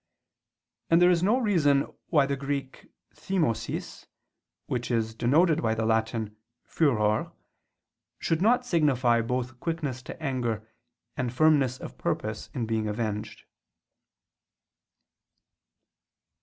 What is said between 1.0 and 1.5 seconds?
is no